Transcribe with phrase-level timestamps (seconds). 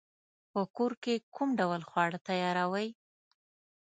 [0.51, 2.87] په کور کی کوم ډول خواړه تیاروئ؟